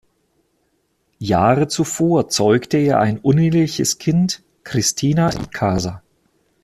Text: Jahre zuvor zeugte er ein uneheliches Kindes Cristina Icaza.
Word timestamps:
Jahre 1.19 1.67
zuvor 1.67 2.27
zeugte 2.27 2.79
er 2.79 2.99
ein 3.01 3.19
uneheliches 3.19 3.99
Kindes 3.99 4.41
Cristina 4.63 5.29
Icaza. 5.31 6.01